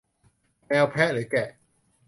[0.67, 1.49] แมว แพะ หรือแกะ